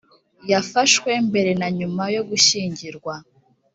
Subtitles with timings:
[0.51, 3.13] yafashwe mbere na nyuma yo gushyingirwa